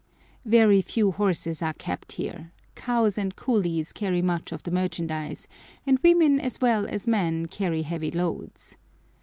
Very 0.45 0.81
few 0.81 1.11
horses 1.11 1.61
are 1.61 1.73
kept 1.75 2.13
here. 2.13 2.51
Cows 2.73 3.19
and 3.19 3.35
coolies 3.35 3.93
carry 3.93 4.23
much 4.23 4.51
of 4.51 4.63
the 4.63 4.71
merchandise, 4.71 5.47
and 5.85 5.99
women 5.99 6.39
as 6.39 6.59
well 6.59 6.87
as 6.87 7.05
men 7.05 7.45
carry 7.45 7.83
heavy 7.83 8.09
loads. 8.09 8.77